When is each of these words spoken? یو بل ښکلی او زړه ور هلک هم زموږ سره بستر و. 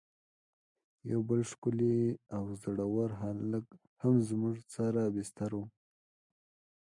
یو 1.11 1.21
بل 1.29 1.41
ښکلی 1.51 1.99
او 2.35 2.43
زړه 2.61 2.85
ور 2.95 3.11
هلک 3.21 3.65
هم 4.01 4.15
زموږ 4.29 4.55
سره 4.75 5.01
بستر 5.15 5.51
و. 5.59 5.61